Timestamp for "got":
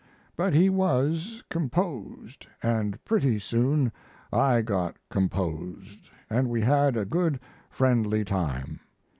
4.63-4.95